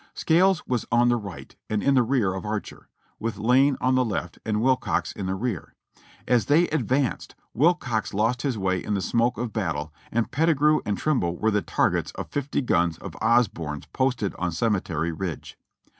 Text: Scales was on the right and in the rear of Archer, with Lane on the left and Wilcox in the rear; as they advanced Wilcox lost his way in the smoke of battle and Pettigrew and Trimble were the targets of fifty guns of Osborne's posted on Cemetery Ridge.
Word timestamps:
Scales 0.15 0.65
was 0.65 0.83
on 0.91 1.09
the 1.09 1.15
right 1.15 1.55
and 1.69 1.83
in 1.83 1.93
the 1.93 2.01
rear 2.01 2.33
of 2.33 2.43
Archer, 2.43 2.87
with 3.19 3.37
Lane 3.37 3.77
on 3.79 3.93
the 3.93 4.03
left 4.03 4.39
and 4.43 4.59
Wilcox 4.59 5.11
in 5.11 5.27
the 5.27 5.35
rear; 5.35 5.75
as 6.27 6.47
they 6.47 6.67
advanced 6.69 7.35
Wilcox 7.53 8.11
lost 8.11 8.41
his 8.41 8.57
way 8.57 8.83
in 8.83 8.95
the 8.95 9.01
smoke 9.01 9.37
of 9.37 9.53
battle 9.53 9.93
and 10.11 10.31
Pettigrew 10.31 10.79
and 10.87 10.97
Trimble 10.97 11.37
were 11.37 11.51
the 11.51 11.61
targets 11.61 12.09
of 12.13 12.29
fifty 12.31 12.63
guns 12.63 12.97
of 12.97 13.15
Osborne's 13.21 13.85
posted 13.93 14.33
on 14.39 14.51
Cemetery 14.51 15.11
Ridge. 15.11 15.55